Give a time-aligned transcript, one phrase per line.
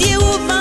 [0.00, 0.59] 也无法。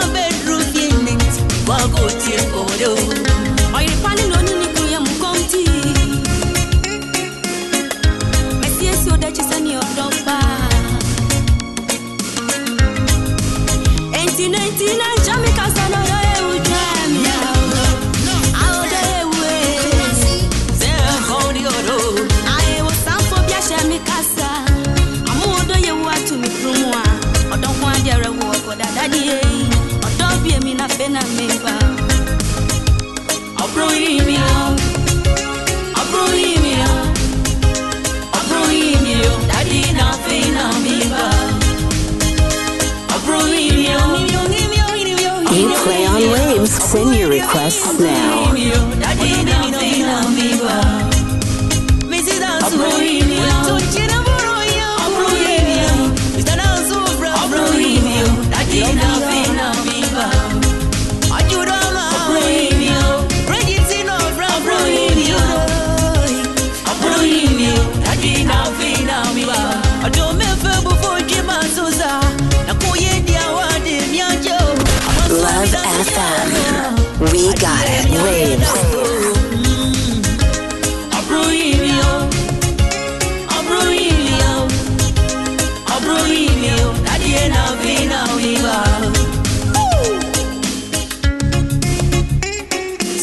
[47.41, 48.53] requests now.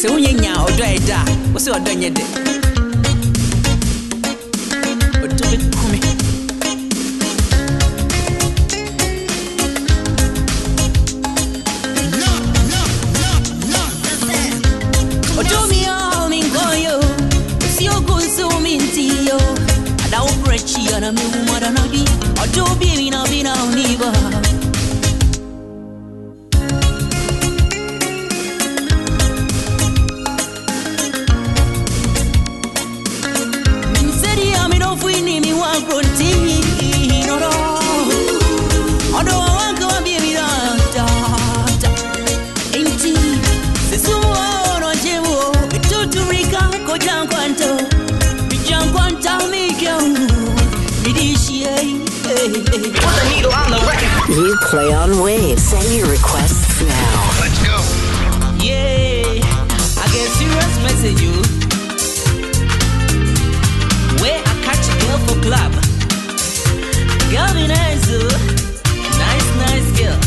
[0.01, 1.19] sɛ wonyɛ nya ɔdɔ a ɛda
[1.53, 1.93] wo sɛ ɔdɔ
[51.49, 51.65] You
[54.69, 55.63] play on waves.
[55.63, 57.31] Send your requests now.
[57.41, 57.79] Let's go.
[58.65, 59.23] Yeah,
[60.03, 61.31] I get serious message you.
[64.21, 65.73] Where I catch a girl for club.
[67.31, 68.27] Girl be nice, ooh,
[69.23, 70.19] nice, nice girl.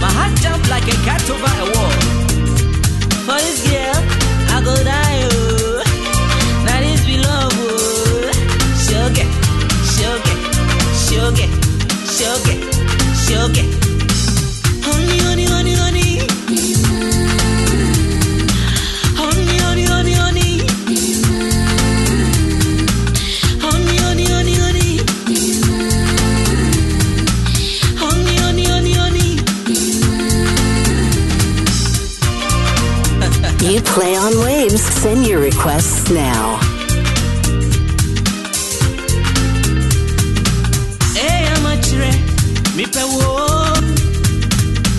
[0.00, 1.92] My heart jump like a cat over a wall.
[3.26, 4.00] For this girl,
[4.48, 5.07] I go down.
[33.84, 34.80] Play on Waves.
[34.82, 36.56] Send your requests now.
[41.14, 42.12] Hey, I'm a chire.
[42.76, 43.18] Me pewo.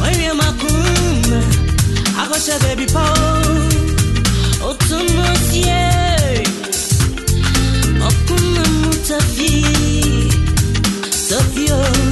[0.01, 1.43] Oye, oh, I'm a kum.
[2.21, 3.05] Agosha baby po.
[4.67, 6.43] Otumo siye.
[8.07, 9.63] Okuma mutafi.
[11.11, 12.08] Sofio.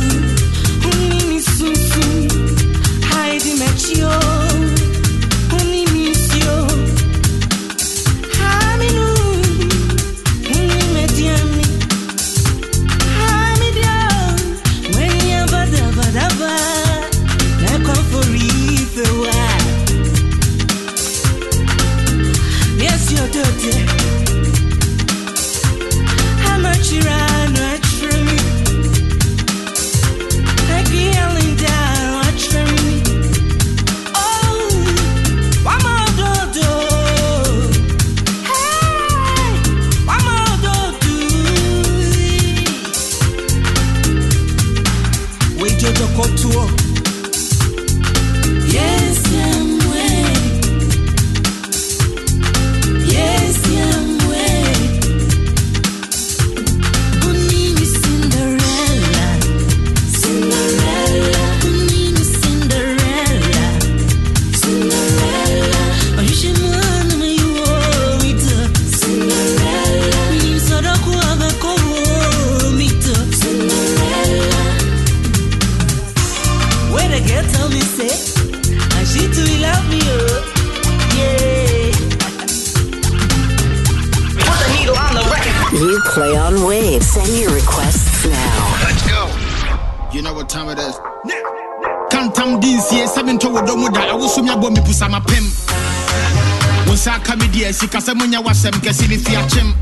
[97.74, 99.74] Sikasɛm nyɛ wasɛm kɛse ne fi akyem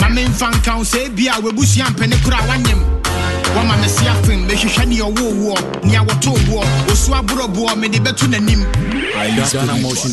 [0.00, 2.80] ma memfa nka wo sɛ bia wabusua mpɛne kora wanyem
[3.54, 8.64] wama me se afem mehwehwɛ ne ɔwoowoɔ nea wɔtoo boɔ ɔsu aborɔboɔ mede bɛto n'anim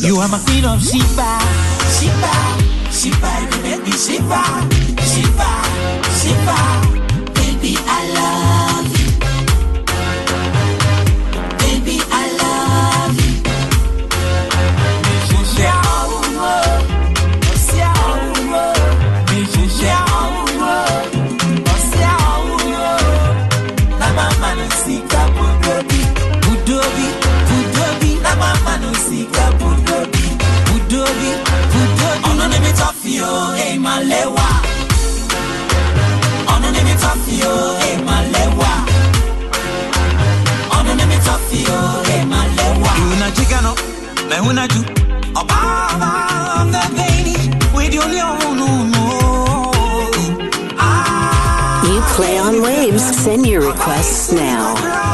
[0.04, 1.38] You are my queen of Shiva,
[1.98, 2.32] Shiva,
[2.90, 4.42] Shiva, you make me Shiva,
[4.72, 4.93] Shiva,
[6.24, 6.83] participar.
[53.24, 55.13] Send your requests now.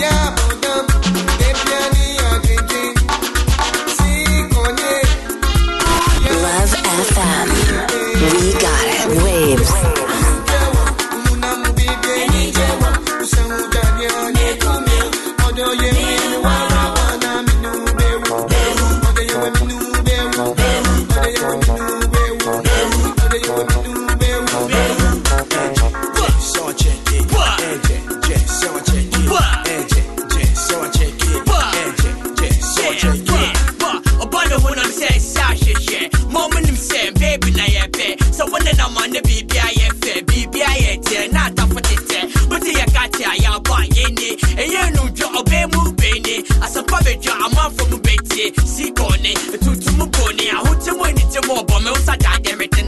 [0.00, 0.49] yeah.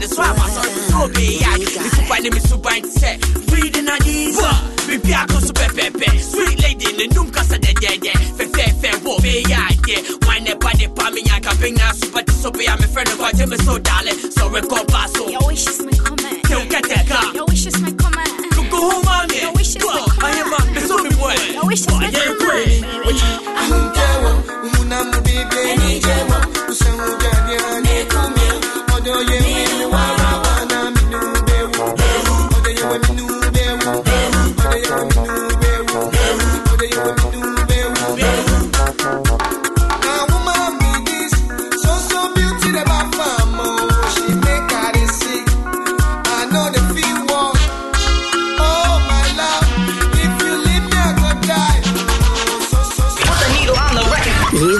[0.07, 3.11] Daadɛ metene so ama sɔre so ɔbɛyɛ a mesuba ne mesuban te sɛ
[3.53, 4.51] reading adisa
[4.87, 10.43] biribi akɔ so pɛpɛpɛ sweet lady ne num kasa dɛdɛdɛ fɛfɛɛfɛ bɔ bɛyɛ adeɛ wan
[10.43, 13.49] ne pa de pa menya ka bɛnya so pɛte so bɛyɛ me frɛ no kɔgye
[13.49, 16.41] me so dale sɔre kɔba so Your wishes may come in.
[16.43, 17.33] Tell Kateka.
[17.33, 18.49] Your wishes may come in.
[18.55, 19.41] Go go home, mommy.
[19.41, 20.53] Your wishes may Well, come I am in.
[20.53, 21.35] a me so me boy.
[21.53, 22.67] Your wishes may Yeah, come great.
[22.67, 22.83] in.
[22.83, 23.13] You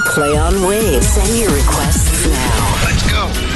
[0.06, 1.08] play on waves.
[1.08, 2.84] Send your requests now.
[2.86, 3.54] Let's go.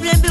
[0.00, 0.29] Jano